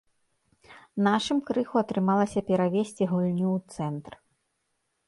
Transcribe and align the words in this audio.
Нашым 1.07 1.37
крыху 1.49 1.77
атрымалася 1.83 2.39
перавесці 2.49 3.03
гульню 3.13 3.49
ў 3.57 3.79
цэнтр. 3.79 4.13